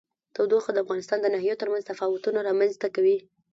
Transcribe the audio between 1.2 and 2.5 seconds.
د ناحیو ترمنځ تفاوتونه